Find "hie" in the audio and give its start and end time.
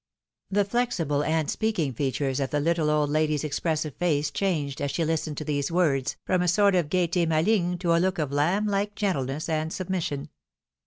8.69-8.87